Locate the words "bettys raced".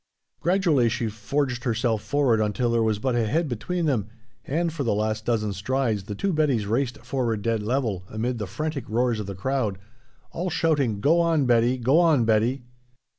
6.33-6.97